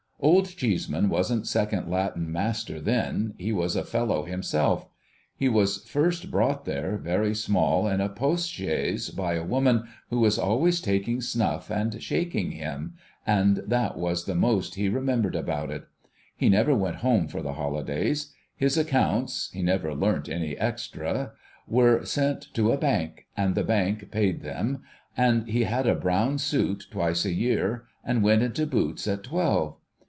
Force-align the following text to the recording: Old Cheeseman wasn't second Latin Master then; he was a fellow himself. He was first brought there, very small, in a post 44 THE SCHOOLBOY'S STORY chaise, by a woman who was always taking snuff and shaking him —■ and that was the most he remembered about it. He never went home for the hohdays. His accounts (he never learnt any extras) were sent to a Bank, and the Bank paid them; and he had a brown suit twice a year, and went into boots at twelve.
Old 0.23 0.45
Cheeseman 0.55 1.09
wasn't 1.09 1.47
second 1.47 1.89
Latin 1.89 2.31
Master 2.31 2.79
then; 2.79 3.33
he 3.39 3.51
was 3.51 3.75
a 3.75 3.83
fellow 3.83 4.23
himself. 4.25 4.87
He 5.35 5.49
was 5.49 5.83
first 5.85 6.29
brought 6.29 6.63
there, 6.65 6.95
very 6.99 7.33
small, 7.33 7.87
in 7.87 8.01
a 8.01 8.07
post 8.07 8.55
44 8.55 8.67
THE 8.67 8.77
SCHOOLBOY'S 8.99 9.05
STORY 9.05 9.17
chaise, 9.17 9.17
by 9.17 9.33
a 9.33 9.43
woman 9.43 9.83
who 10.11 10.19
was 10.19 10.37
always 10.37 10.79
taking 10.79 11.21
snuff 11.21 11.71
and 11.71 11.99
shaking 12.03 12.51
him 12.51 12.93
—■ 12.97 12.99
and 13.25 13.57
that 13.65 13.97
was 13.97 14.25
the 14.25 14.35
most 14.35 14.75
he 14.75 14.89
remembered 14.89 15.35
about 15.35 15.71
it. 15.71 15.85
He 16.35 16.49
never 16.49 16.75
went 16.75 16.97
home 16.97 17.27
for 17.27 17.41
the 17.41 17.53
hohdays. 17.53 18.31
His 18.55 18.77
accounts 18.77 19.49
(he 19.53 19.63
never 19.63 19.95
learnt 19.95 20.29
any 20.29 20.55
extras) 20.55 21.29
were 21.67 22.05
sent 22.05 22.53
to 22.53 22.71
a 22.71 22.77
Bank, 22.77 23.25
and 23.35 23.55
the 23.55 23.63
Bank 23.63 24.11
paid 24.11 24.41
them; 24.41 24.83
and 25.17 25.47
he 25.47 25.63
had 25.63 25.87
a 25.87 25.95
brown 25.95 26.37
suit 26.37 26.85
twice 26.91 27.25
a 27.25 27.33
year, 27.33 27.85
and 28.03 28.21
went 28.21 28.43
into 28.43 28.67
boots 28.67 29.07
at 29.07 29.23
twelve. 29.23 29.77